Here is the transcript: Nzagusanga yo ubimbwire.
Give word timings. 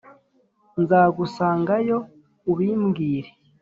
Nzagusanga 0.81 1.73
yo 1.89 1.97
ubimbwire. 2.51 3.29